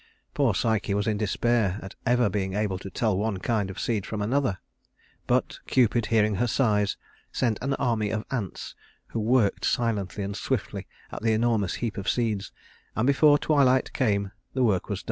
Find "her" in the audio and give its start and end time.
6.37-6.47